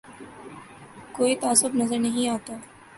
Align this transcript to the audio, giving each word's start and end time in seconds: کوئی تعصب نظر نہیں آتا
کوئی 1.11 1.35
تعصب 1.35 1.75
نظر 1.75 1.99
نہیں 1.99 2.29
آتا 2.29 2.53